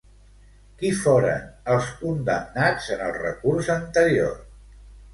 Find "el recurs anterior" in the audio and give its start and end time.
3.11-4.39